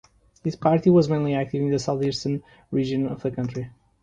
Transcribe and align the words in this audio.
His 0.43 0.55
party 0.55 0.89
was 0.89 1.07
mainly 1.09 1.35
active 1.35 1.61
in 1.61 1.69
the 1.69 1.77
southeastern 1.77 2.41
region 2.71 3.05
of 3.05 3.21
the 3.21 3.29
country. 3.29 3.69